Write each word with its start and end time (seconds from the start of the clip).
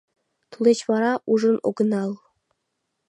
Тулеч 0.51 0.79
вара 0.89 1.13
ужын 1.31 1.57
огынал. 1.67 2.11